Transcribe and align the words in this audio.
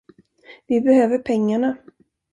Vi 0.67 0.81
behöver 0.81 1.17
pengarna. 1.19 1.77